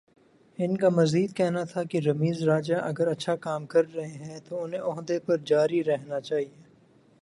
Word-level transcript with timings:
ان 0.59 0.77
کا 0.77 0.89
مزید 0.89 1.35
کہنا 1.35 1.63
تھا 1.63 1.83
کہ 1.83 1.99
رمیز 2.05 2.43
راجہ 2.43 2.75
اگر 2.75 3.07
اچھا 3.07 3.35
کام 3.35 3.65
کررہے 3.65 4.07
ہیں 4.07 4.39
تو 4.49 4.63
انہیں 4.63 4.81
عہدے 4.81 5.19
پر 5.19 5.37
جاری 5.37 5.83
رہنا 5.83 6.19
چاہیے۔ 6.19 6.61